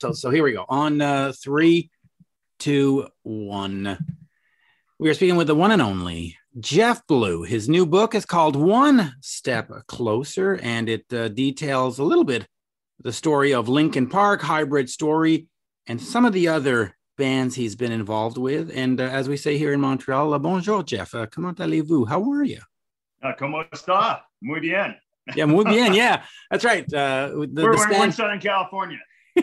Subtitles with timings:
[0.00, 0.64] So, so here we go.
[0.66, 1.90] On uh, three,
[2.58, 3.98] two, one.
[4.98, 7.42] We are speaking with the one and only Jeff Blue.
[7.42, 12.46] His new book is called One Step Closer, and it uh, details a little bit
[13.02, 15.48] the story of Linkin Park, Hybrid Story,
[15.86, 18.70] and some of the other bands he's been involved with.
[18.74, 21.14] And uh, as we say here in Montreal, uh, bonjour, Jeff.
[21.14, 22.06] Uh, comment allez-vous?
[22.06, 22.60] How are you?
[23.22, 24.20] Uh, ¿Cómo está?
[24.40, 24.96] Muy bien.
[25.36, 25.92] Yeah, muy bien.
[25.92, 26.90] Yeah, that's right.
[26.90, 28.98] Uh, the, we're, the we're in Southern California.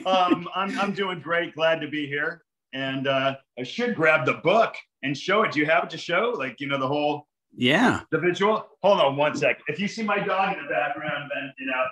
[0.05, 1.55] Um, I'm, I'm doing great.
[1.55, 2.43] Glad to be here.
[2.73, 5.51] And uh, I should grab the book and show it.
[5.51, 6.33] Do you have it to show?
[6.37, 8.65] Like, you know, the whole yeah the visual.
[8.83, 9.63] Hold on one second.
[9.67, 11.83] If you see my dog in the background, then you know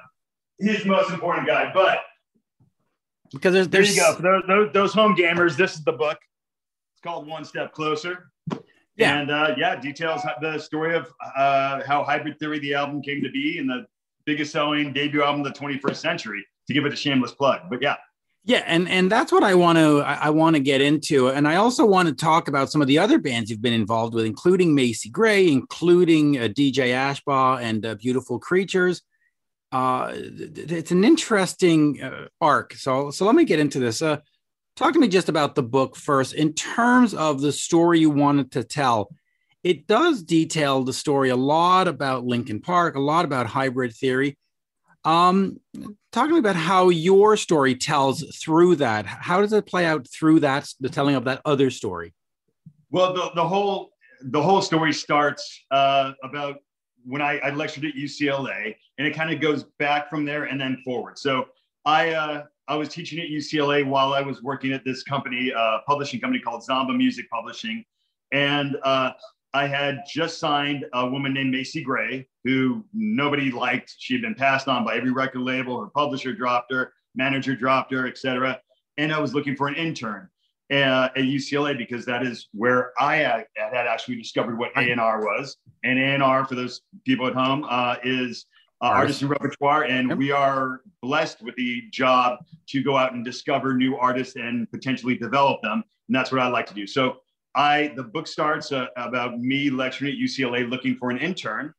[0.60, 1.72] he's the most important guy.
[1.74, 2.00] But
[3.32, 4.16] because there's, there's there you go.
[4.16, 6.18] For those, those, those home gamers, this is the book.
[6.94, 8.32] It's called One Step Closer.
[8.98, 9.20] Yeah.
[9.20, 13.30] And uh, yeah, details the story of uh, how Hybrid Theory, the album, came to
[13.30, 13.86] be and the
[14.26, 17.62] biggest selling debut album of the 21st century, to give it a shameless plug.
[17.70, 17.96] But yeah.
[18.48, 21.56] Yeah, and and that's what I want to I, want to get into, and I
[21.56, 24.76] also want to talk about some of the other bands you've been involved with, including
[24.76, 29.02] Macy Gray, including uh, DJ Ashba and uh, Beautiful Creatures.
[29.72, 32.76] Uh, it's an interesting uh, arc.
[32.76, 34.04] So so let me get into this.
[34.04, 34.18] Uh,
[34.76, 38.52] talk to me just about the book first in terms of the story you wanted
[38.52, 39.10] to tell
[39.64, 44.38] it does detail the story a lot about linkin park a lot about hybrid theory
[45.04, 45.60] um,
[46.16, 49.06] talk to me about how your story tells through that.
[49.06, 52.14] How does it play out through that the telling of that other story?
[52.90, 56.60] Well the, the whole the whole story starts uh, about
[57.04, 60.60] when I, I lectured at ucla and it kind of goes back from there and
[60.60, 61.20] then forward.
[61.20, 61.48] So
[61.86, 65.80] i uh, I was teaching at UCLA while I was working at this company, uh,
[65.86, 67.86] publishing company called Zomba Music Publishing.
[68.32, 69.12] And uh,
[69.56, 73.96] I had just signed a woman named Macy Gray, who nobody liked.
[73.98, 75.80] She had been passed on by every record label.
[75.80, 78.60] Her publisher dropped her, manager dropped her, etc.
[78.98, 80.28] And I was looking for an intern
[80.70, 85.56] uh, at UCLA because that is where I had, had actually discovered what A&R was.
[85.86, 88.48] And A&R, for those people at home, uh, is
[88.82, 90.18] uh, artists and repertoire, and yep.
[90.18, 95.18] we are blessed with the job to go out and discover new artists and potentially
[95.18, 95.82] develop them.
[96.10, 96.86] And that's what I like to do.
[96.86, 97.22] So
[97.56, 101.74] I, the book starts uh, about me lecturing at UCLA, looking for an intern,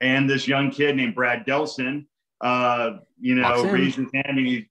[0.00, 2.06] and this young kid named Brad Delson,
[2.40, 4.68] uh, you know, raised his hand and he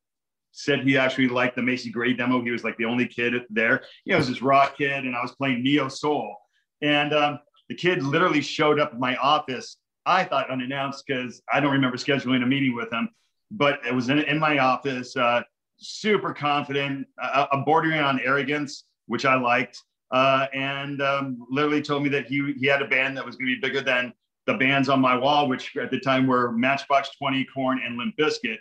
[0.52, 2.42] said he actually liked the Macy Gray demo.
[2.42, 3.84] He was like the only kid there.
[4.06, 6.36] You know, it was this rock kid, and I was playing neo soul,
[6.82, 7.40] and um,
[7.70, 11.98] the kid literally showed up at my office I thought unannounced because I don't remember
[11.98, 13.10] scheduling a meeting with him,
[13.52, 15.42] but it was in, in my office, uh,
[15.78, 22.04] super confident, uh, uh, bordering on arrogance, which I liked, uh, and um, literally told
[22.04, 24.14] me that he, he had a band that was going to be bigger than
[24.46, 28.16] the bands on my wall, which at the time were Matchbox 20, Korn, and Limp
[28.18, 28.58] Bizkit.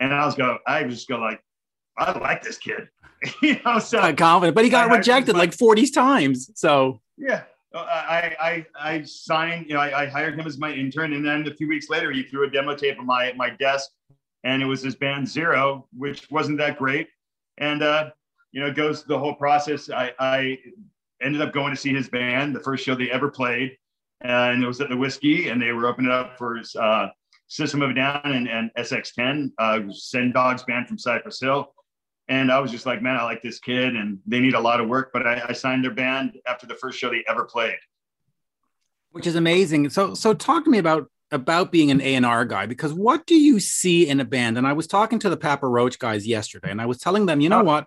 [0.00, 1.42] And I was go, I was just go like,
[1.98, 2.88] I like this kid,
[3.42, 3.78] you know.
[3.78, 6.50] So confident, but he got I, rejected I, like 40 times.
[6.54, 11.12] So yeah, I, I, I signed, you know, I, I, hired him as my intern.
[11.12, 13.90] And then a few weeks later, he threw a demo tape on my, my desk
[14.44, 17.08] and it was his band Zero, which wasn't that great.
[17.58, 18.10] And, uh,
[18.52, 19.90] you know, it goes the whole process.
[19.90, 20.58] I, I
[21.22, 23.76] ended up going to see his band, the first show they ever played.
[24.20, 27.08] And it was at the Whisky and they were opening up for uh,
[27.48, 31.74] System of a Down and, and SX10, uh, Sen Dog's band from Cypress Hill.
[32.28, 34.80] And I was just like, man, I like this kid and they need a lot
[34.80, 35.10] of work.
[35.12, 37.76] But I, I signed their band after the first show they ever played.
[39.10, 39.90] Which is amazing.
[39.90, 43.58] So so talk to me about about being an A&R guy because what do you
[43.58, 44.56] see in a band?
[44.56, 47.40] And I was talking to the Papa Roach guys yesterday and I was telling them,
[47.40, 47.86] you know what?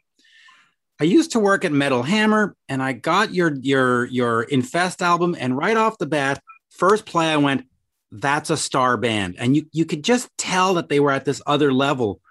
[1.00, 5.36] I used to work at Metal Hammer and I got your your your Infest album
[5.38, 7.68] and right off the bat, first play I went,
[8.12, 9.36] that's a star band.
[9.38, 12.22] And you you could just tell that they were at this other level.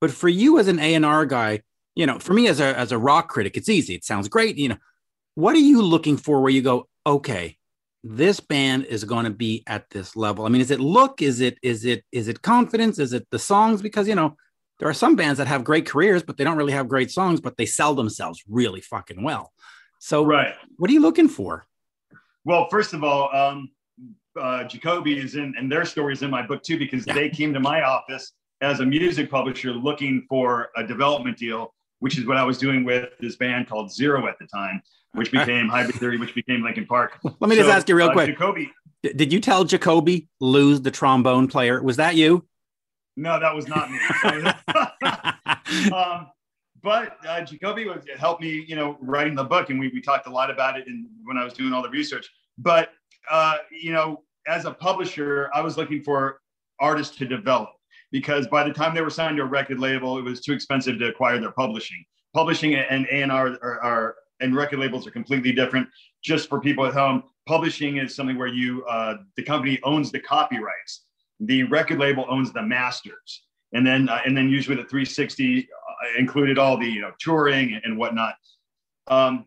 [0.00, 1.62] But for you as an A&R guy,
[1.94, 3.94] you know, for me as a as a rock critic, it's easy.
[3.94, 4.56] It sounds great.
[4.56, 4.78] You know,
[5.34, 7.56] what are you looking for where you go, okay,
[8.04, 10.44] this band is going to be at this level?
[10.44, 11.22] I mean, is it look?
[11.22, 12.98] Is it is it is it confidence?
[12.98, 13.80] Is it the songs?
[13.80, 14.36] Because you know,
[14.80, 17.40] there are some bands that have great careers, but they don't really have great songs,
[17.40, 19.52] but they sell themselves really fucking well.
[20.00, 21.66] So, right, what are you looking for?
[22.44, 23.70] Well, first of all, um,
[24.40, 27.14] uh, Jacoby is in, and their story is in my book too, because yeah.
[27.14, 32.18] they came to my office as a music publisher looking for a development deal which
[32.18, 34.82] is what I was doing with this band called Zero at the time,
[35.12, 37.18] which became Hybrid Theory, which became Linkin Park.
[37.24, 38.26] Let me so, just ask you real uh, quick.
[38.26, 38.72] Jacoby,
[39.02, 41.82] did you tell Jacoby lose the trombone player?
[41.82, 42.46] Was that you?
[43.20, 43.98] No, that was not me.
[45.92, 46.28] um,
[46.82, 50.26] but uh, Jacoby was helped me, you know, writing the book, and we, we talked
[50.26, 52.30] a lot about it in, when I was doing all the research.
[52.56, 52.92] But
[53.30, 56.40] uh, you know, as a publisher, I was looking for
[56.80, 57.68] artists to develop
[58.10, 60.98] because by the time they were signed to a record label, it was too expensive
[61.00, 62.02] to acquire their publishing.
[62.32, 65.86] Publishing and A and R are, and record labels are completely different.
[66.24, 70.20] Just for people at home, publishing is something where you uh, the company owns the
[70.20, 71.04] copyrights,
[71.40, 73.42] the record label owns the masters,
[73.72, 77.80] and then uh, and then usually the 360 uh, included all the you know touring
[77.84, 78.34] and whatnot.
[79.08, 79.46] Um,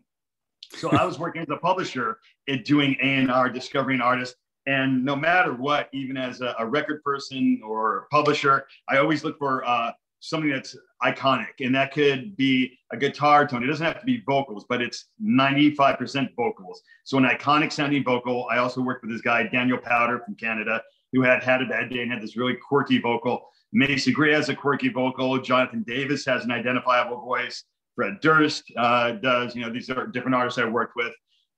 [0.70, 2.18] so I was working as a publisher
[2.48, 4.36] at doing A and R, discovering artists,
[4.66, 9.38] and no matter what, even as a, a record person or publisher, I always look
[9.38, 11.60] for uh, something that's iconic.
[11.60, 13.62] And that could be a guitar tone.
[13.62, 16.80] It doesn't have to be vocals, but it's 95% vocals.
[17.04, 18.46] So an iconic sounding vocal.
[18.50, 20.82] I also worked with this guy, Daniel Powter from Canada,
[21.14, 23.48] who had had a bad day and had this really quirky vocal.
[23.72, 25.38] Macy Gray has a quirky vocal.
[25.40, 27.64] Jonathan Davis has an identifiable voice.
[27.94, 29.54] Fred Durst uh, does.
[29.54, 31.12] You know, these are different artists I worked with.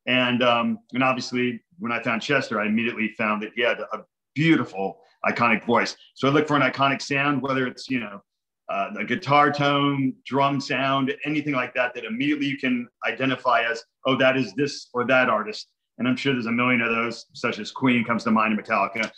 [0.07, 4.05] And um, and obviously, when I found Chester, I immediately found that he had a
[4.35, 5.97] beautiful, iconic voice.
[6.15, 8.23] So I look for an iconic sound, whether it's you know
[8.69, 13.83] uh, a guitar tone, drum sound, anything like that, that immediately you can identify as,
[14.07, 15.69] oh, that is this or that artist.
[15.99, 18.63] And I'm sure there's a million of those, such as Queen comes to mind, and
[18.63, 19.11] Metallica.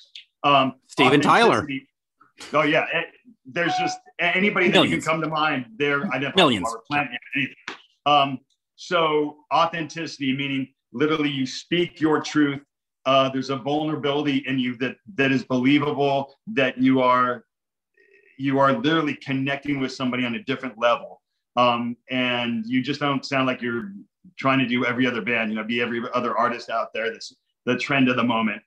[0.49, 1.69] Um, Steven Tyler.
[2.53, 3.03] Oh yeah, eh,
[3.47, 4.91] there's just anybody Millions.
[4.91, 5.67] that you can come to mind.
[5.77, 6.37] They're identified.
[6.37, 6.75] Millions.
[6.89, 7.55] Planet, anything.
[8.07, 8.39] Um,
[8.77, 12.61] so authenticity, meaning literally you speak your truth
[13.09, 17.45] uh, there's a vulnerability in you that that is believable that you are
[18.37, 21.23] you are literally connecting with somebody on a different level
[21.57, 23.93] um, and you just don't sound like you're
[24.39, 27.35] trying to do every other band you know be every other artist out there that's
[27.65, 28.61] the trend of the moment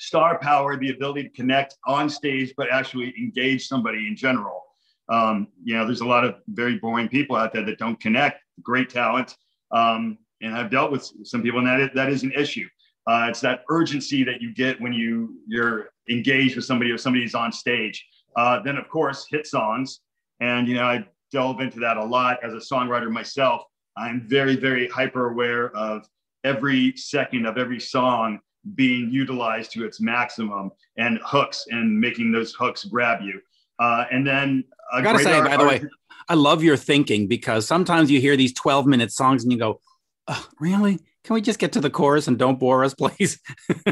[0.00, 4.62] star power the ability to connect on stage but actually engage somebody in general
[5.08, 8.42] um, you know there's a lot of very boring people out there that don't connect
[8.62, 9.36] great talent
[9.72, 12.66] um, and I've dealt with some people, and that is, that is an issue.
[13.06, 17.34] Uh, it's that urgency that you get when you you're engaged with somebody or somebody's
[17.34, 18.06] on stage.
[18.36, 20.00] Uh, then, of course, hit songs,
[20.40, 23.62] and you know I delve into that a lot as a songwriter myself.
[23.96, 26.06] I'm very very hyper aware of
[26.44, 28.38] every second of every song
[28.74, 33.40] being utilized to its maximum and hooks and making those hooks grab you.
[33.78, 35.82] Uh, and then I gotta say, by the way,
[36.28, 39.80] I love your thinking because sometimes you hear these 12 minute songs and you go,
[40.28, 40.98] oh, really?
[41.24, 43.38] Can we just get to the chorus and don't bore us, please?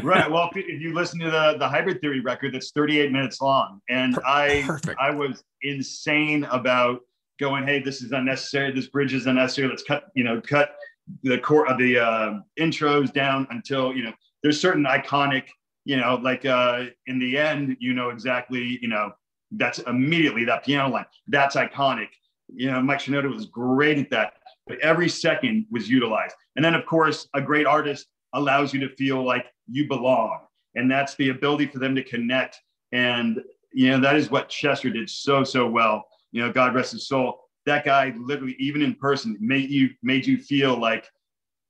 [0.03, 0.29] right.
[0.29, 4.17] Well, if you listen to the the Hybrid Theory record, that's 38 minutes long, and
[4.25, 4.99] I Perfect.
[4.99, 7.01] I was insane about
[7.39, 8.71] going, hey, this is unnecessary.
[8.71, 9.69] This bridge is unnecessary.
[9.69, 10.75] Let's cut, you know, cut
[11.23, 14.13] the core of the uh, intros down until you know
[14.43, 15.43] there's certain iconic,
[15.85, 19.11] you know, like uh, in the end, you know exactly, you know,
[19.51, 21.05] that's immediately that piano line.
[21.27, 22.09] That's iconic.
[22.47, 24.33] You know, Mike Shinoda was great at that
[24.69, 26.35] but every second was utilized.
[26.55, 30.41] And then, of course, a great artist allows you to feel like you belong.
[30.75, 32.61] And that's the ability for them to connect.
[32.91, 33.41] And,
[33.73, 36.05] you know, that is what Chester did so, so well.
[36.31, 37.41] You know, God rest his soul.
[37.65, 41.05] That guy literally, even in person, made you made you feel like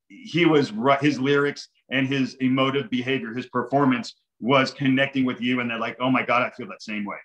[0.10, 1.00] he was right.
[1.00, 5.60] His lyrics and his emotive behavior, his performance was connecting with you.
[5.60, 7.18] And they're like, oh my God, I feel that same way.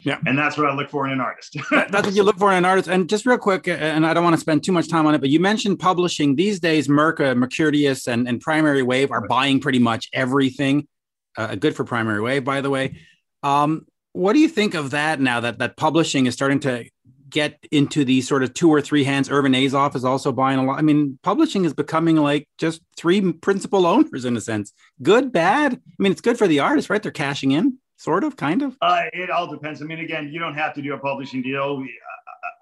[0.00, 0.18] Yeah.
[0.26, 1.56] And that's what I look for in an artist.
[1.70, 2.88] that's what you look for in an artist.
[2.88, 5.20] And just real quick, and I don't want to spend too much time on it,
[5.20, 6.36] but you mentioned publishing.
[6.36, 10.86] These days, Merca, Mercuriadis, and, and Primary Wave are buying pretty much everything.
[11.36, 12.98] Uh, good for Primary Wave, by the way.
[13.42, 16.84] Um, what do you think of that now that, that publishing is starting to
[17.28, 19.30] get into the sort of two or three hands?
[19.30, 20.78] Irving Azoff is also buying a lot.
[20.78, 24.72] I mean, publishing is becoming like just three principal owners in a sense.
[25.02, 25.74] Good, bad.
[25.74, 27.02] I mean, it's good for the artist, right?
[27.02, 28.76] They're cashing in sort of, kind of?
[28.80, 29.82] Uh, it all depends.
[29.82, 31.76] I mean, again, you don't have to do a publishing deal.
[31.76, 31.92] We,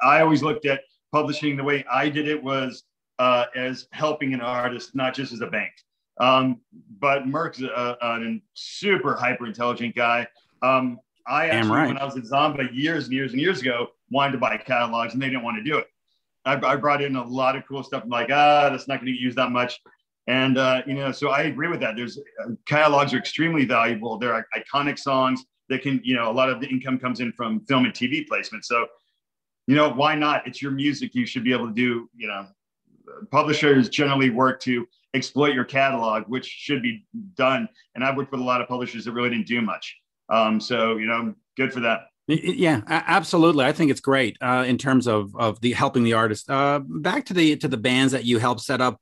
[0.03, 0.81] I always looked at
[1.13, 2.85] publishing the way I did it was
[3.19, 5.73] uh, as helping an artist, not just as a bank.
[6.19, 6.61] Um,
[6.99, 10.27] but Merck's a, a super hyper intelligent guy.
[10.63, 11.89] Um, I actually, right.
[11.89, 15.15] when I was at Zomba years and years and years ago, wanted to buy catalogs
[15.15, 15.87] and they didn't want to do it.
[16.45, 18.05] I, I brought in a lot of cool stuff.
[18.05, 19.81] I'm like, ah, that's not going to used that much.
[20.29, 21.97] And uh, you know, so I agree with that.
[21.97, 24.19] There's uh, catalogs are extremely valuable.
[24.19, 27.61] They're iconic songs that can, you know, a lot of the income comes in from
[27.67, 28.65] film and TV placement.
[28.65, 28.87] So,
[29.67, 30.47] you know, why not?
[30.47, 31.15] It's your music.
[31.15, 32.09] You should be able to do.
[32.17, 32.47] You know,
[33.31, 37.69] publishers generally work to exploit your catalog, which should be done.
[37.95, 39.97] And I've worked with a lot of publishers that really didn't do much.
[40.29, 42.09] Um, so, you know, good for that.
[42.28, 43.64] Yeah, absolutely.
[43.64, 46.50] I think it's great uh, in terms of of the helping the artist.
[46.50, 49.00] Uh, back to the to the bands that you help set up.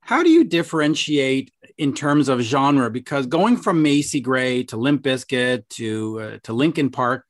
[0.00, 2.90] How do you differentiate in terms of genre?
[2.90, 7.24] Because going from Macy Gray to Limp Bizkit to uh, to Linkin Park,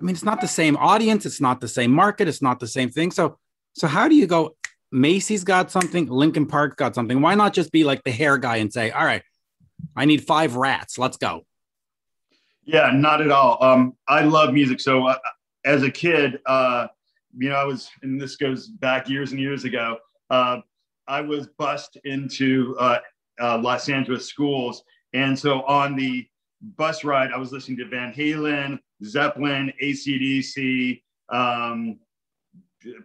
[0.00, 2.66] I mean, it's not the same audience, it's not the same market, it's not the
[2.66, 3.12] same thing.
[3.12, 3.38] So,
[3.74, 4.56] so how do you go?
[4.90, 7.20] Macy's got something, Linkin Park got something.
[7.20, 9.22] Why not just be like the hair guy and say, "All right,
[9.94, 11.46] I need five rats, let's go."
[12.64, 13.62] Yeah, not at all.
[13.62, 14.80] Um, I love music.
[14.80, 15.18] So uh,
[15.64, 16.86] as a kid, uh,
[17.36, 19.98] you know, I was, and this goes back years and years ago.
[20.30, 20.58] Uh,
[21.08, 22.98] I was bussed into uh,
[23.40, 26.26] uh, Los Angeles schools, and so on the
[26.76, 31.02] bus ride, I was listening to Van Halen, Zeppelin, ACDC.
[31.30, 31.98] Um,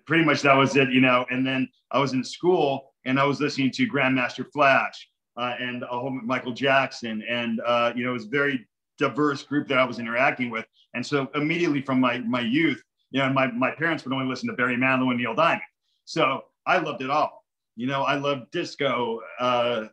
[0.05, 1.25] pretty much that was it, you know.
[1.31, 5.81] And then I was in school, and I was listening to Grandmaster Flash uh, and
[5.83, 7.59] a whole Michael Jackson, and
[7.97, 10.65] you know, it was very diverse group that I was interacting with.
[10.93, 14.49] And so immediately from my my youth, you know, my, my parents would only listen
[14.49, 15.61] to Barry Manilow and Neil Diamond.
[16.05, 17.43] So I loved it all.
[17.75, 19.85] You know, I loved disco, uh,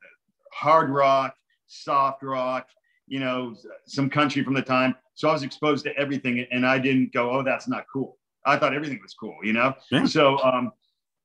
[0.52, 1.34] hard rock,
[1.66, 2.68] soft rock,
[3.06, 3.54] you know,
[3.86, 4.94] some country from the time.
[5.14, 8.18] So I was exposed to everything and I didn't go, oh, that's not cool.
[8.46, 9.74] I thought everything was cool, you know?
[9.90, 10.06] Yeah.
[10.06, 10.72] So um,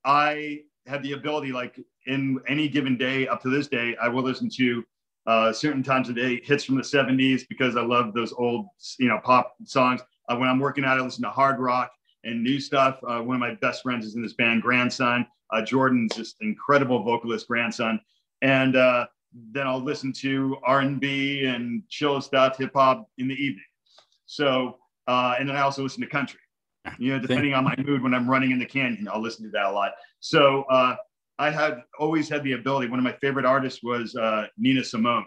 [0.05, 4.23] I had the ability, like in any given day up to this day, I will
[4.23, 4.83] listen to
[5.29, 8.65] uh, certain times of day hits from the 70s because I love those old,
[8.97, 10.01] you know, pop songs.
[10.27, 11.91] Uh, when I'm working out, I listen to hard rock
[12.23, 12.99] and new stuff.
[13.07, 15.27] Uh, one of my best friends is in this band, Grandson.
[15.51, 18.01] Uh, Jordan's just incredible vocalist, Grandson.
[18.41, 19.05] And uh,
[19.51, 23.63] then I'll listen to R&B and chill stuff, hip hop in the evening.
[24.25, 26.39] So, uh, and then I also listen to country.
[26.97, 29.51] You know, depending on my mood when I'm running in the canyon, I'll listen to
[29.51, 29.91] that a lot.
[30.21, 30.65] So,
[31.39, 32.89] I had always had the ability.
[32.89, 35.25] One of my favorite artists was uh, Nina Simone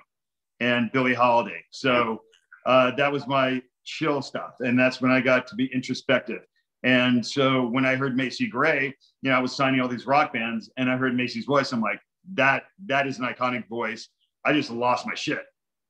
[0.60, 1.64] and Billie Holiday.
[1.70, 2.20] So
[2.66, 6.42] uh, that was my chill stuff, and that's when I got to be introspective.
[6.84, 10.34] And so when I heard Macy Gray, you know, I was signing all these rock
[10.34, 11.72] bands, and I heard Macy's voice.
[11.72, 12.00] I'm like,
[12.34, 14.08] that that is an iconic voice.
[14.44, 15.42] I just lost my shit.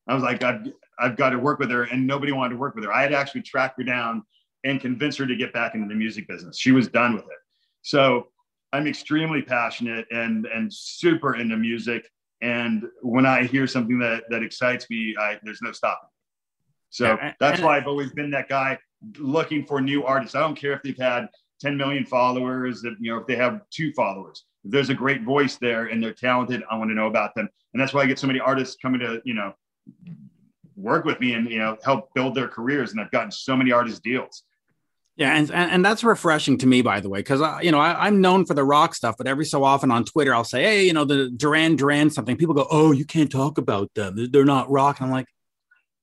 [0.08, 0.66] I was like, I've
[0.98, 2.92] I've got to work with her, and nobody wanted to work with her.
[2.92, 4.22] I had to actually tracked her down
[4.64, 6.58] and convinced her to get back into the music business.
[6.58, 7.38] She was done with it.
[7.82, 8.28] So
[8.72, 12.08] I'm extremely passionate and and super into music.
[12.40, 16.08] And when I hear something that that excites me, I, there's no stopping.
[16.90, 18.78] So yeah, that's why I've always been that guy
[19.18, 20.34] looking for new artists.
[20.34, 21.28] I don't care if they've had
[21.60, 24.44] 10 million followers, that you know, if they have two followers.
[24.64, 27.48] If there's a great voice there and they're talented, I want to know about them.
[27.72, 29.54] And that's why I get so many artists coming to, you know,
[30.76, 32.92] work with me and you know help build their careers.
[32.92, 34.42] And I've gotten so many artist deals.
[35.16, 38.06] Yeah, and, and, and that's refreshing to me, by the way, because you know I,
[38.06, 40.86] am known for the rock stuff, but every so often on Twitter I'll say, hey,
[40.86, 42.36] you know, the Duran Duran something.
[42.36, 45.00] People go, oh, you can't talk about them; they're not rock.
[45.00, 45.26] And I'm like,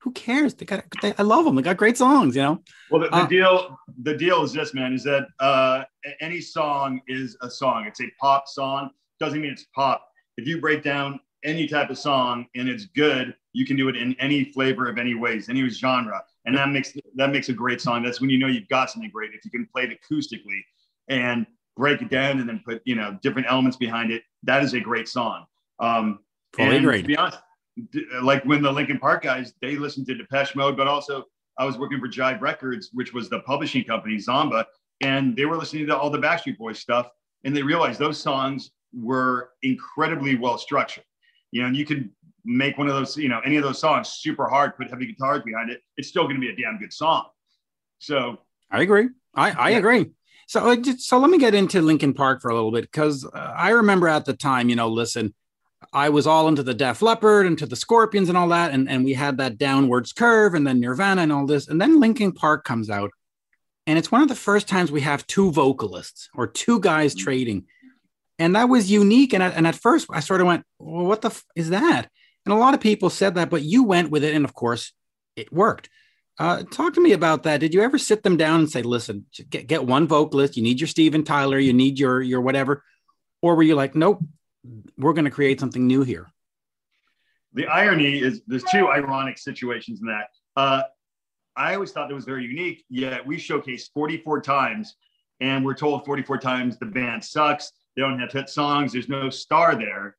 [0.01, 0.53] who cares?
[0.53, 1.55] They got, they, I love them.
[1.55, 2.63] They got great songs, you know.
[2.91, 5.83] Well, the, the uh, deal, the deal is this, man, is that uh,
[6.21, 7.85] any song is a song.
[7.85, 8.91] It's a pop song.
[9.19, 10.07] Doesn't mean it's pop.
[10.37, 13.97] If you break down any type of song and it's good, you can do it
[13.97, 17.81] in any flavor of any ways, any genre and that makes that makes a great
[17.81, 18.03] song.
[18.03, 20.61] That's when you know you've got something great if you can play it acoustically
[21.07, 24.23] and break it down and then put you know different elements behind it.
[24.43, 25.45] That is a great song.
[25.79, 26.19] Um,
[26.53, 27.01] Fully great.
[27.01, 27.39] To be honest,
[28.21, 31.25] like when the Linkin Park guys they listened to Depeche Mode, but also
[31.57, 34.65] I was working for Jive Records, which was the publishing company Zomba,
[35.01, 37.09] and they were listening to all the Backstreet Boys stuff,
[37.43, 41.03] and they realized those songs were incredibly well structured.
[41.51, 42.09] You know, and you could
[42.49, 45.43] make one of those, you know, any of those songs super hard, put heavy guitars
[45.43, 47.25] behind it, it's still going to be a damn good song.
[47.99, 48.39] So
[48.71, 49.09] I agree.
[49.35, 49.77] I, I yeah.
[49.77, 50.11] agree.
[50.47, 53.53] So, uh, so let me get into Linkin Park for a little bit because uh,
[53.55, 55.33] I remember at the time, you know, listen,
[55.93, 58.89] I was all into the Def Leppard, and to the Scorpions and all that, and
[58.89, 62.31] and we had that downwards curve, and then Nirvana and all this, and then Linkin
[62.31, 63.11] Park comes out,
[63.87, 67.23] and it's one of the first times we have two vocalists or two guys mm-hmm.
[67.23, 67.65] trading,
[68.37, 69.33] and that was unique.
[69.33, 72.09] And at, and at first, I sort of went, well, "What the f- is that?"
[72.45, 74.33] And a lot of people said that, but you went with it.
[74.33, 74.93] And of course,
[75.35, 75.89] it worked.
[76.39, 77.59] Uh, talk to me about that.
[77.59, 80.79] Did you ever sit them down and say, listen, get, get one vocalist, you need
[80.79, 82.83] your Steven Tyler, you need your, your whatever?
[83.41, 84.23] Or were you like, nope,
[84.97, 86.27] we're going to create something new here?
[87.53, 90.29] The irony is there's two ironic situations in that.
[90.55, 90.83] Uh,
[91.57, 94.95] I always thought that was very unique, yet we showcased 44 times
[95.41, 97.73] and we're told 44 times the band sucks.
[97.95, 98.93] They don't have hit songs.
[98.93, 100.15] There's no star there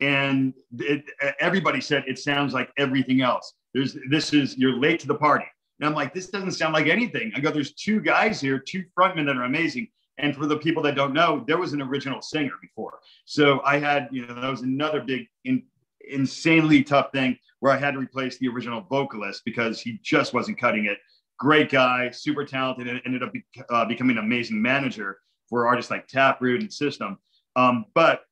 [0.00, 1.04] and it,
[1.40, 3.54] everybody said it sounds like everything else.
[3.74, 5.46] There's this is you're late to the party,
[5.80, 7.32] and I'm like, this doesn't sound like anything.
[7.34, 9.88] I go, there's two guys here, two frontmen that are amazing.
[10.20, 12.98] And for the people that don't know, there was an original singer before.
[13.24, 15.62] So I had, you know, that was another big, in,
[16.08, 20.58] insanely tough thing where I had to replace the original vocalist because he just wasn't
[20.58, 20.98] cutting it.
[21.38, 25.90] great guy, super talented, and ended up be, uh, becoming an amazing manager for artists
[25.90, 27.18] like Taproot and System.
[27.56, 28.22] Um, but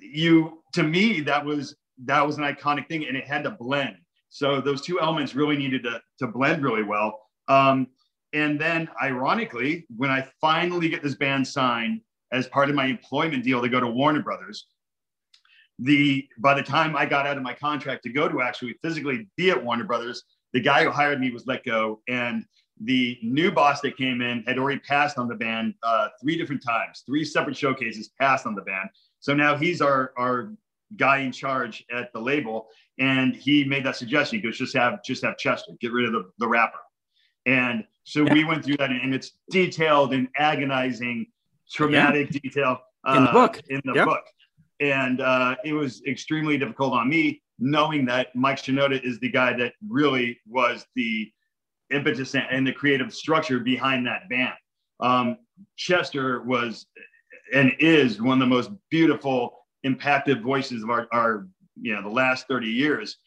[0.00, 3.96] you, to me, that was that was an iconic thing, and it had to blend.
[4.28, 7.18] So those two elements really needed to to blend really well.
[7.48, 7.88] Um,
[8.32, 12.00] and then, ironically, when I finally get this band signed
[12.32, 14.66] as part of my employment deal to go to Warner Brothers,
[15.78, 19.28] the by the time I got out of my contract to go to actually physically
[19.36, 22.44] be at Warner Brothers, the guy who hired me was let go, and
[22.80, 26.62] the new boss that came in had already passed on the band uh, three different
[26.62, 28.88] times, three separate showcases passed on the band.
[29.26, 30.52] So now he's our our
[30.96, 32.68] guy in charge at the label,
[33.00, 34.38] and he made that suggestion.
[34.38, 36.78] He goes, just have just have Chester, get rid of the, the rapper.
[37.44, 38.34] And so yeah.
[38.34, 41.26] we went through that, and it's detailed and agonizing,
[41.68, 42.40] traumatic yeah.
[42.40, 43.60] detail uh, in the book.
[43.68, 44.06] In the yep.
[44.06, 44.22] book,
[44.78, 49.56] and uh, it was extremely difficult on me knowing that Mike Shinoda is the guy
[49.56, 51.32] that really was the
[51.90, 54.54] impetus and the creative structure behind that band.
[55.00, 55.38] Um,
[55.74, 56.86] Chester was
[57.54, 61.46] and is one of the most beautiful, impacted voices of our, our,
[61.80, 63.18] you know, the last 30 years.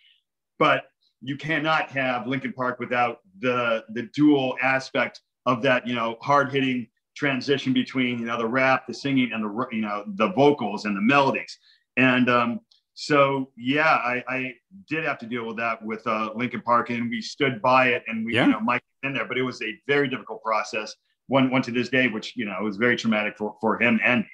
[0.57, 0.85] But
[1.21, 6.51] you cannot have Linkin Park without the the dual aspect of that, you know, hard
[6.51, 10.85] hitting transition between you know the rap, the singing, and the you know the vocals
[10.85, 11.57] and the melodies.
[11.97, 12.61] And um,
[12.93, 14.53] so yeah, I, I,
[14.89, 18.03] did have to deal with that with uh, Linkin Park, and we stood by it,
[18.07, 18.45] and we yeah.
[18.45, 20.95] you know Mike in there, but it was a very difficult process.
[21.29, 24.21] One one to this day, which you know was very traumatic for for him and
[24.21, 24.27] me.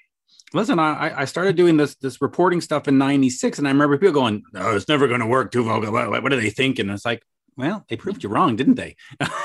[0.54, 4.14] Listen, I, I started doing this this reporting stuff in '96, and I remember people
[4.14, 5.92] going, "Oh, it's never going to work, Tuvo.
[5.92, 7.22] What, what, are they thinking?" And it's like,
[7.58, 8.96] well, they proved you wrong, didn't they?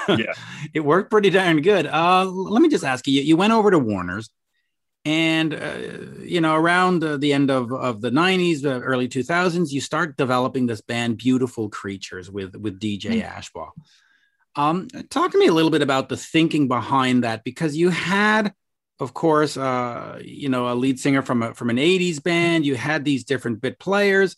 [0.09, 0.33] yeah,
[0.75, 1.87] it worked pretty darn good.
[1.87, 4.31] Uh, let me just ask you: you went over to Warner's
[5.05, 5.79] and uh,
[6.21, 10.17] you know around uh, the end of, of the 90s the early 2000s you start
[10.17, 13.27] developing this band beautiful creatures with with dj mm.
[13.27, 13.71] Ashba
[14.57, 18.53] um, talk to me a little bit about the thinking behind that because you had
[18.99, 22.75] of course uh, you know a lead singer from a, from an 80s band you
[22.75, 24.37] had these different bit players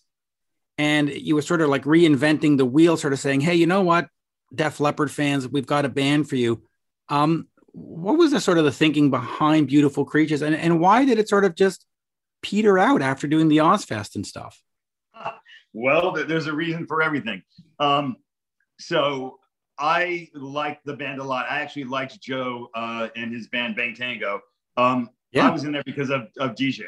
[0.79, 3.83] and you were sort of like reinventing the wheel sort of saying hey you know
[3.83, 4.09] what
[4.55, 6.63] def leppard fans we've got a band for you
[7.09, 11.19] um, what was the sort of the thinking behind Beautiful Creatures, and and why did
[11.19, 11.87] it sort of just
[12.43, 14.63] peter out after doing the Ozzfest and stuff?
[15.73, 17.43] Well, there's a reason for everything.
[17.79, 18.17] Um,
[18.79, 19.39] so
[19.83, 21.47] I liked the band a lot.
[21.51, 24.41] I actually liked Joe uh, and his band Bang Tango.
[24.77, 25.49] Um, yeah.
[25.49, 26.85] I was in there because of, of DJ,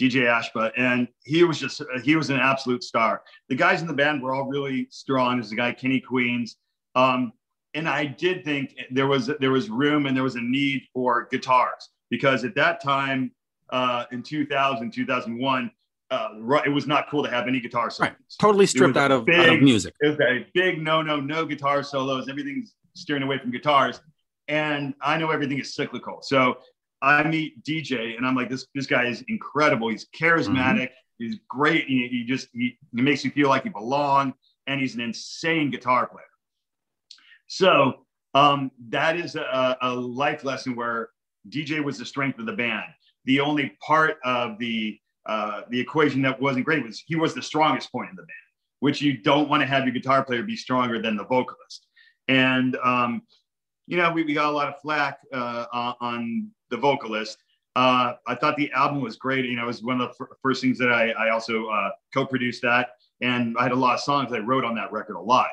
[0.00, 3.22] DJ Ashba, and he was just he was an absolute star.
[3.48, 5.36] The guys in the band were all really strong.
[5.36, 6.56] There's a guy Kenny Kweens.
[6.96, 7.32] Um,
[7.74, 11.28] and I did think there was there was room and there was a need for
[11.30, 13.30] guitars because at that time
[13.70, 15.70] uh, in 2000 2001
[16.14, 18.10] uh, it was not cool to have any guitar solos.
[18.10, 18.18] Right.
[18.40, 19.94] Totally stripped out of, big, out of music.
[20.00, 22.28] It was a big no no no guitar solos.
[22.28, 24.00] Everything's steering away from guitars,
[24.48, 26.18] and I know everything is cyclical.
[26.22, 26.58] So
[27.02, 29.88] I meet DJ and I'm like this this guy is incredible.
[29.88, 30.88] He's charismatic.
[30.88, 30.94] Mm-hmm.
[31.18, 31.86] He's great.
[31.86, 34.34] He, he just he, he makes you feel like you belong,
[34.66, 36.24] and he's an insane guitar player.
[37.46, 41.10] So um, that is a, a life lesson where
[41.48, 42.86] DJ was the strength of the band.
[43.26, 47.42] The only part of the uh, the equation that wasn't great was he was the
[47.42, 48.30] strongest point in the band,
[48.80, 51.86] which you don't want to have your guitar player be stronger than the vocalist.
[52.28, 53.22] And um,
[53.86, 55.66] you know, we, we got a lot of flack uh,
[56.00, 57.38] on the vocalist.
[57.76, 59.44] Uh, I thought the album was great.
[59.44, 62.62] You know, it was one of the first things that I, I also uh, co-produced
[62.62, 65.48] that, and I had a lot of songs I wrote on that record a lot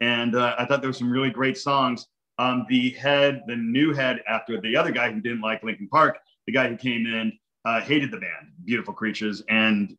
[0.00, 2.06] and uh, I thought there were some really great songs.
[2.38, 6.18] Um, the head, the new head after the other guy who didn't like Linkin Park,
[6.46, 7.32] the guy who came in
[7.66, 9.96] uh, hated the band, Beautiful Creatures, and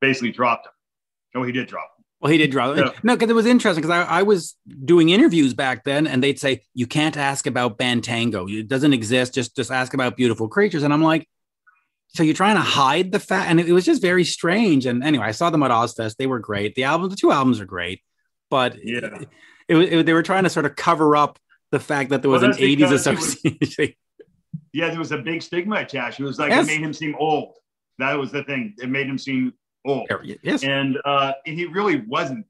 [0.00, 0.72] basically dropped them.
[1.36, 2.04] Oh, he did drop him.
[2.20, 2.76] Well, he did drop.
[2.76, 6.22] So, no, because it was interesting because I, I, was doing interviews back then, and
[6.22, 8.46] they'd say you can't ask about Bang Tango.
[8.46, 9.32] It doesn't exist.
[9.32, 10.82] Just just ask about Beautiful Creatures.
[10.82, 11.26] And I'm like,
[12.08, 13.48] so you're trying to hide the fact?
[13.48, 14.84] And it, it was just very strange.
[14.84, 16.74] And anyway, I saw them at Ozzfest; They were great.
[16.74, 18.02] The album, the two albums are great
[18.50, 19.20] but yeah,
[19.68, 21.38] it, it, it, they were trying to sort of cover up
[21.70, 23.94] the fact that there was well, an 80s association.
[24.72, 26.20] Yeah, there was a big stigma attached.
[26.20, 26.64] It was like yes.
[26.64, 27.54] it made him seem old.
[27.98, 28.74] That was the thing.
[28.78, 29.52] It made him seem
[29.84, 30.10] old.
[30.42, 30.62] Yes.
[30.62, 32.46] And uh, he really wasn't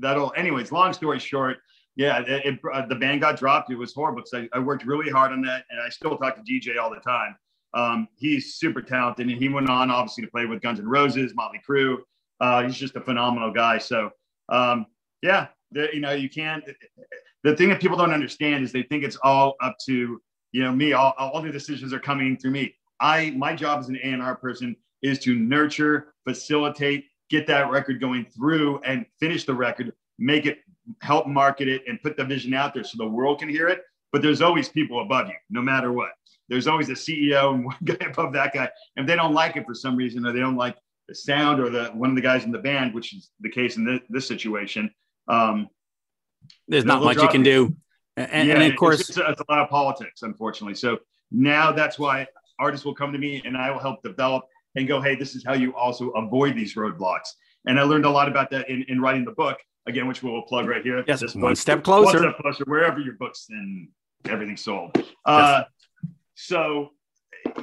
[0.00, 0.32] that old.
[0.36, 1.58] Anyways, long story short,
[1.96, 3.70] yeah, it, it, uh, the band got dropped.
[3.70, 4.22] It was horrible.
[4.22, 6.90] because I, I, worked really hard on that, and I still talk to DJ all
[6.90, 7.36] the time.
[7.74, 11.34] Um, he's super talented, and he went on obviously to play with Guns N' Roses,
[11.34, 11.98] Motley Crue.
[12.40, 13.78] Uh, he's just a phenomenal guy.
[13.78, 14.10] So
[14.48, 14.86] um,
[15.22, 16.64] yeah, the, you know, you can't.
[17.42, 20.20] The thing that people don't understand is they think it's all up to
[20.52, 20.92] you know me.
[20.92, 22.74] All, all the decisions are coming through me.
[23.00, 28.26] I my job as an A&R person is to nurture, facilitate, get that record going
[28.26, 30.58] through, and finish the record, make it
[31.00, 33.82] help market it and put the vision out there so the world can hear it.
[34.12, 36.10] But there's always people above you, no matter what.
[36.48, 38.68] There's always a CEO and one guy above that guy.
[38.96, 40.76] And if they don't like it for some reason, or they don't like
[41.08, 43.76] the sound or the one of the guys in the band, which is the case
[43.76, 44.92] in this, this situation,
[45.28, 45.68] um,
[46.66, 47.76] there's not much you can do.
[48.20, 50.74] And, yeah, and of course, it's, it's, a lot of politics, unfortunately.
[50.74, 50.98] So
[51.30, 52.26] now that's why
[52.58, 54.44] artists will come to me and I will help develop
[54.76, 57.28] and go, hey, this is how you also avoid these roadblocks.
[57.66, 60.42] And I learned a lot about that in, in writing the book, again, which we'll
[60.42, 61.04] plug right here.
[61.06, 62.20] Yes, this one book, step closer.
[62.20, 63.88] One step closer, wherever your books and
[64.26, 65.04] everything's sold.
[65.24, 65.64] Uh,
[66.34, 66.92] So,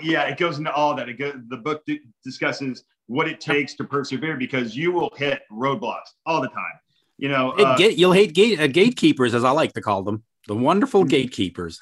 [0.01, 1.09] yeah, it goes into all that.
[1.09, 5.41] It goes, the book d- discusses what it takes to persevere because you will hit
[5.51, 6.79] roadblocks all the time.
[7.17, 10.23] You know, uh, get, you'll hate gate, uh, gatekeepers, as I like to call them,
[10.47, 11.09] the wonderful mm-hmm.
[11.09, 11.79] gatekeepers.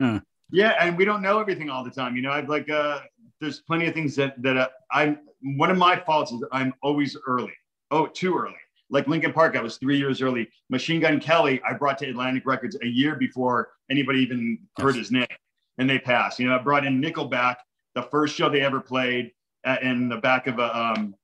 [0.50, 2.14] yeah, and we don't know everything all the time.
[2.14, 3.00] You know, I've like, uh,
[3.40, 5.18] there's plenty of things that that uh, I'm.
[5.56, 7.52] One of my faults is I'm always early.
[7.90, 8.54] Oh, too early.
[8.90, 10.48] Like Linkin Park, I was three years early.
[10.70, 15.10] Machine Gun Kelly, I brought to Atlantic Records a year before anybody even heard his
[15.10, 15.26] name,
[15.78, 16.38] and they passed.
[16.38, 17.56] You know, I brought in Nickelback,
[17.94, 19.32] the first show they ever played
[19.82, 21.14] in the back of a, um,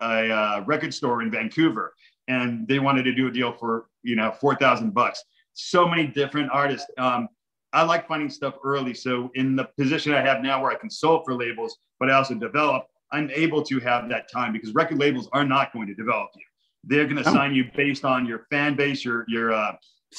[0.00, 1.94] a uh, record store in Vancouver,
[2.28, 5.22] and they wanted to do a deal for you know four thousand bucks.
[5.58, 6.86] So many different artists.
[6.98, 7.28] Um,
[7.72, 8.94] I like finding stuff early.
[8.94, 12.34] So in the position I have now, where I consult for labels, but I also
[12.34, 16.30] develop, I'm able to have that time because record labels are not going to develop
[16.36, 16.42] you.
[16.84, 17.32] They're going to oh.
[17.32, 19.72] sign you based on your fan base, your your, uh,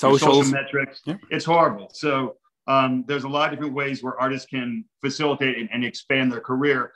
[0.04, 1.02] your social metrics.
[1.06, 1.16] Yeah.
[1.30, 1.90] It's horrible.
[1.94, 2.36] So
[2.68, 6.42] um, there's a lot of different ways where artists can facilitate and, and expand their
[6.42, 6.92] career.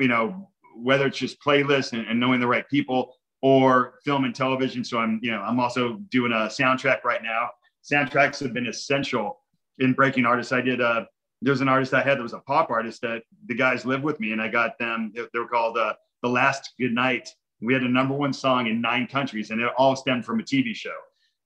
[0.00, 4.34] You know, whether it's just playlists and, and, knowing the right people, or film and
[4.34, 4.84] television.
[4.84, 7.50] So I'm, you know, I'm also doing a soundtrack right now.
[7.90, 9.40] Soundtracks have been essential
[9.78, 10.52] in breaking artists.
[10.52, 10.80] I did.
[10.80, 11.04] Uh,
[11.42, 14.18] there's an artist I had that was a pop artist that the guys lived with
[14.20, 15.12] me, and I got them.
[15.14, 17.28] They were called uh, the Last Good Night.
[17.60, 20.42] We had a number one song in nine countries, and it all stemmed from a
[20.42, 20.96] TV show.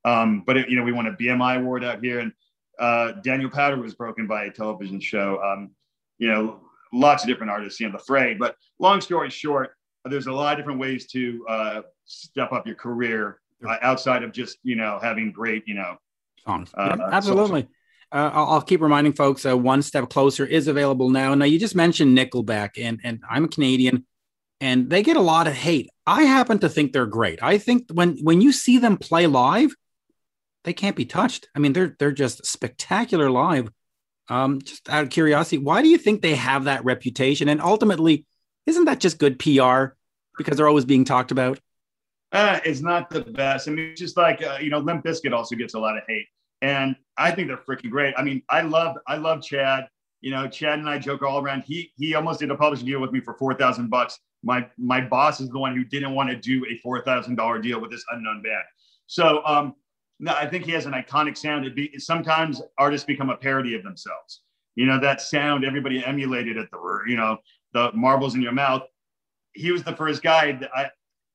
[0.05, 2.33] Um, but it, you know, we won a BMI award out here, and
[2.79, 5.41] uh, Daniel Powter was broken by a television show.
[5.43, 5.71] Um,
[6.19, 6.61] you know,
[6.93, 8.35] lots of different artists, you know, the Fray.
[8.35, 9.75] But long story short,
[10.05, 14.33] there's a lot of different ways to uh, step up your career uh, outside of
[14.33, 15.97] just you know having great you know
[16.47, 16.71] songs.
[16.75, 17.69] Uh, yeah, absolutely.
[18.13, 19.47] Uh, I'll, I'll, keep reminding folks.
[19.47, 21.35] Uh, One Step Closer is available now.
[21.35, 24.05] Now you just mentioned Nickelback, and and I'm a Canadian,
[24.61, 25.89] and they get a lot of hate.
[26.07, 27.41] I happen to think they're great.
[27.43, 29.75] I think when when you see them play live,
[30.65, 31.49] they can't be touched.
[31.55, 33.69] I mean, they're they're just spectacular live.
[34.29, 37.49] Um, just out of curiosity, why do you think they have that reputation?
[37.49, 38.27] And ultimately,
[38.67, 39.95] isn't that just good PR
[40.39, 41.59] because they're always being talked about?
[42.33, 43.69] Uh, it's not the best.
[43.69, 46.05] I mean, it's just like uh, you know, Limp Bizkit also gets a lot of
[46.07, 46.27] hate,
[46.63, 48.15] and I think they're freaking great.
[48.17, 49.89] I mean, I love I love Chad.
[50.21, 51.63] You know, Chad and I joke all around.
[51.63, 54.19] He he almost did a publishing deal with me for four thousand bucks.
[54.45, 57.59] My my boss is the one who didn't want to do a four thousand dollar
[57.59, 58.65] deal with this unknown band.
[59.07, 59.75] So um,
[60.21, 61.65] no, I think he has an iconic sound.
[61.65, 64.43] It be sometimes artists become a parody of themselves.
[64.77, 67.39] You know that sound everybody emulated at the you know
[67.73, 68.83] the marbles in your mouth.
[69.53, 70.53] He was the first guy.
[70.53, 70.91] That I,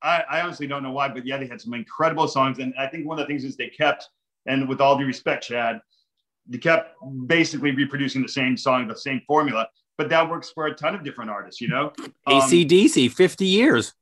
[0.05, 2.87] I I honestly don't know why, but yeah, they had some incredible songs, and I
[2.87, 4.07] think one of the things is they kept
[4.45, 5.81] and with all due respect, Chad,
[6.47, 6.95] they kept
[7.27, 9.67] basically reproducing the same song, the same formula.
[9.97, 11.93] But that works for a ton of different artists, you know.
[12.27, 13.93] Um, ACDC, 50 years.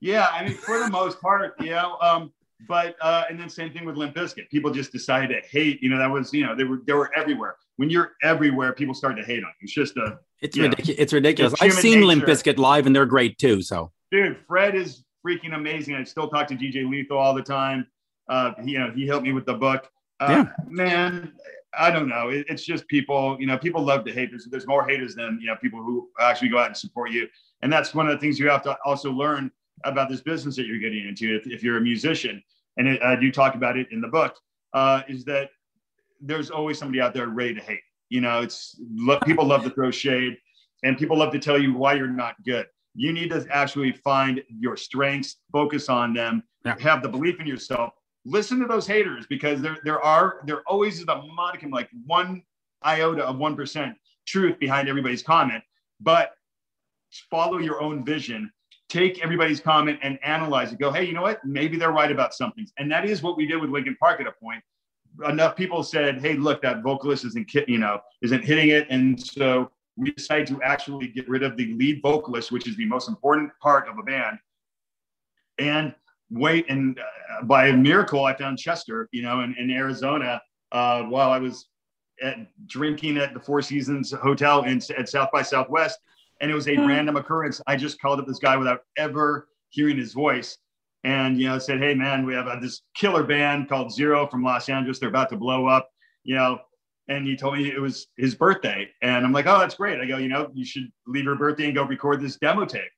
[0.00, 1.96] Yeah, I mean, for the most part, you know.
[2.00, 2.32] Um,
[2.66, 4.50] but uh, and then same thing with Limp Bizkit.
[4.50, 5.80] People just decided to hate.
[5.80, 7.56] You know, that was you know they were they were everywhere.
[7.76, 9.62] When you're everywhere, people start to hate on you.
[9.62, 10.98] It's just a it's ridiculous.
[10.98, 11.52] It's ridiculous.
[11.52, 12.06] It's I've seen nature.
[12.06, 13.62] Limp Bizkit live, and they're great too.
[13.62, 15.94] So, dude, Fred is freaking amazing.
[15.94, 17.86] I still talk to DJ Lethal all the time.
[18.28, 19.90] Uh, you know, he helped me with the book.
[20.20, 20.64] Uh, yeah.
[20.68, 21.32] Man,
[21.76, 22.28] I don't know.
[22.28, 24.30] It, it's just people, you know, people love to hate.
[24.30, 27.28] There's, there's more haters than, you know, people who actually go out and support you.
[27.62, 29.50] And that's one of the things you have to also learn
[29.84, 32.42] about this business that you're getting into if, if you're a musician.
[32.76, 34.36] And it, I do talk about it in the book,
[34.72, 35.50] uh, is that
[36.20, 37.80] there's always somebody out there ready to hate.
[38.08, 38.80] You know, it's
[39.24, 40.36] people love to throw shade
[40.82, 42.66] and people love to tell you why you're not good.
[42.94, 46.76] You need to actually find your strengths, focus on them, yeah.
[46.80, 47.92] have the belief in yourself,
[48.24, 52.42] listen to those haters because there there are there always is a modicum like one
[52.84, 55.62] iota of one percent truth behind everybody's comment,
[56.00, 56.32] but
[57.30, 58.50] follow your own vision.
[58.88, 60.78] Take everybody's comment and analyze it.
[60.78, 61.44] Go, hey, you know what?
[61.44, 64.26] Maybe they're right about something, and that is what we did with Linkin Park at
[64.26, 64.62] a point.
[65.28, 69.70] Enough people said, "Hey, look, that vocalist isn't you know isn't hitting it," and so
[69.96, 73.50] we decided to actually get rid of the lead vocalist, which is the most important
[73.60, 74.38] part of a band,
[75.58, 75.94] and
[76.30, 80.40] wait and uh, by a miracle i found chester you know in, in arizona
[80.72, 81.68] uh, while i was
[82.22, 85.98] at, drinking at the four seasons hotel in, at south by southwest
[86.40, 86.86] and it was a mm-hmm.
[86.86, 90.56] random occurrence i just called up this guy without ever hearing his voice
[91.04, 94.42] and you know said, "Hey man, we have a, this killer band called Zero from
[94.42, 94.98] Los Angeles.
[94.98, 95.90] They're about to blow up."
[96.24, 96.60] You know,
[97.08, 100.06] and he told me it was his birthday, and I'm like, "Oh, that's great." I
[100.06, 102.90] go, "You know, you should leave your birthday and go record this demo tape."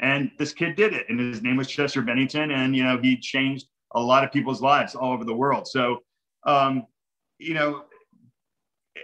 [0.00, 3.16] And this kid did it, and his name was Chester Bennington, and you know he
[3.18, 5.68] changed a lot of people's lives all over the world.
[5.68, 6.00] So,
[6.44, 6.86] um,
[7.38, 7.84] you know,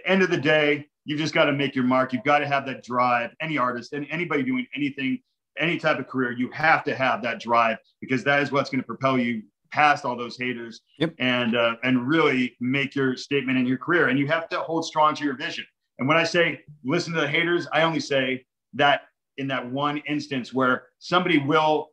[0.05, 2.13] end of the day, you've just got to make your mark.
[2.13, 3.31] You've got to have that drive.
[3.41, 5.19] Any artist and anybody doing anything,
[5.57, 8.81] any type of career, you have to have that drive because that is what's going
[8.81, 11.13] to propel you past all those haters yep.
[11.19, 14.07] and uh, and really make your statement in your career.
[14.07, 15.65] And you have to hold strong to your vision.
[15.99, 19.01] And when I say listen to the haters, I only say that
[19.37, 21.89] in that one instance where somebody will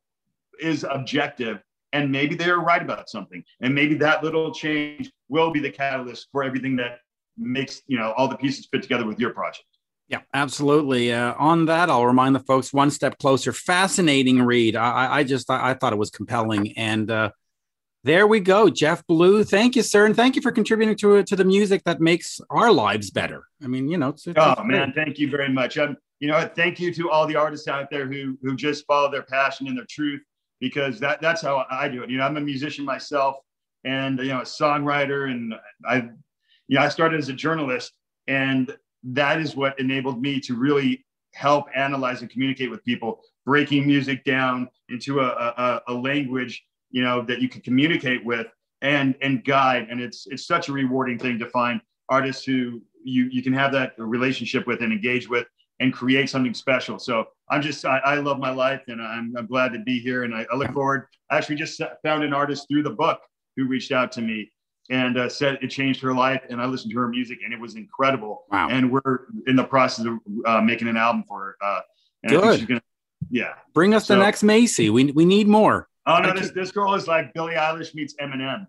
[0.60, 1.58] is objective
[1.92, 6.28] and maybe they're right about something and maybe that little change will be the catalyst
[6.32, 6.98] for everything that
[7.36, 9.64] makes you know all the pieces fit together with your project
[10.08, 15.18] yeah absolutely uh, on that i'll remind the folks one step closer fascinating read i,
[15.18, 17.30] I just I, I, thought it was compelling and uh,
[18.04, 19.44] there we go jeff blue.
[19.44, 22.72] Thank you sir and thank you for contributing to to the music that makes our
[22.72, 23.44] lives better.
[23.62, 25.78] I mean you know it's, it's oh it's man thank you very much.
[25.78, 29.10] Um, you know thank you to all the artists out there who who just follow
[29.10, 30.22] their passion and their truth
[30.60, 32.10] because that that's how i do it.
[32.10, 33.36] You know i'm a musician myself
[33.84, 35.54] and you know a songwriter and
[35.88, 36.08] i
[36.68, 37.92] you know, I started as a journalist,
[38.26, 43.86] and that is what enabled me to really help analyze and communicate with people, breaking
[43.86, 48.46] music down into a, a, a language, you know, that you can communicate with
[48.82, 49.88] and and guide.
[49.90, 53.72] And it's it's such a rewarding thing to find artists who you you can have
[53.72, 55.46] that relationship with and engage with
[55.80, 56.98] and create something special.
[56.98, 60.24] So I'm just I, I love my life and I'm, I'm glad to be here
[60.24, 61.06] and I, I look forward.
[61.30, 63.20] I actually just found an artist through the book
[63.56, 64.50] who reached out to me
[64.90, 66.42] and uh, said it changed her life.
[66.48, 68.44] And I listened to her music, and it was incredible.
[68.50, 68.68] Wow!
[68.70, 71.56] And we're in the process of uh, making an album for her.
[71.62, 71.80] Uh,
[72.28, 72.66] Good.
[72.66, 72.82] Gonna,
[73.30, 73.54] yeah.
[73.74, 74.90] Bring us so, the next Macy.
[74.90, 75.88] We we need more.
[76.08, 78.66] Oh no, this, this girl is like Billie Eilish meets Eminem.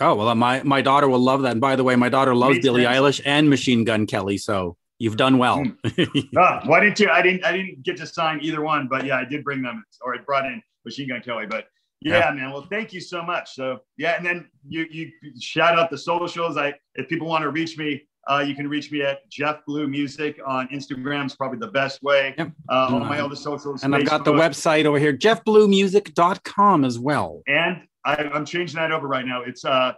[0.00, 1.52] Oh well, uh, my my daughter will love that.
[1.52, 4.38] And by the way, my daughter loves Billie Eilish and Machine Gun Kelly.
[4.38, 5.64] So you've done well.
[5.64, 6.04] Hmm.
[6.38, 7.10] oh, why didn't you?
[7.10, 7.44] I didn't.
[7.44, 10.18] I didn't get to sign either one, but yeah, I did bring them, or I
[10.18, 11.46] brought in Machine Gun Kelly.
[11.46, 11.66] But
[12.00, 12.52] yeah, yeah, man.
[12.52, 13.54] Well, thank you so much.
[13.54, 16.56] So yeah, and then you you shout out the socials.
[16.56, 19.88] I if people want to reach me, uh, you can reach me at Jeff Blue
[19.88, 21.24] Music on Instagram.
[21.24, 22.34] It's probably the best way.
[22.36, 22.52] Yep.
[22.68, 23.82] Uh, on my other socials.
[23.82, 24.00] And Facebook.
[24.00, 27.42] I've got the website over here, jeffbluemusic.com as well.
[27.46, 29.42] And I, am changing that over right now.
[29.42, 29.92] It's uh,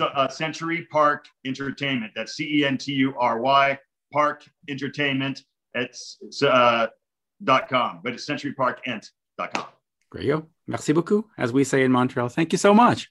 [0.00, 2.12] uh Century Park Entertainment.
[2.14, 3.78] That's C E N T U R Y
[4.12, 5.42] Park Entertainment.
[5.74, 6.86] It's, it's uh,
[7.44, 9.66] dot com, but it's centuryparkent.com.
[10.10, 10.24] Great.
[10.24, 10.46] You.
[10.66, 12.28] Merci beaucoup, as we say in Montreal.
[12.28, 13.10] Thank you so much.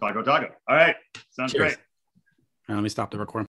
[0.00, 0.50] Taco, taco.
[0.68, 0.96] All right.
[1.30, 1.74] Sounds Cheers.
[1.74, 1.76] great.
[2.68, 3.44] Now, let me stop the recording.